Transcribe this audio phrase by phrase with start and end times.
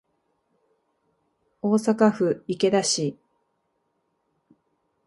[1.61, 3.19] 大阪府池田市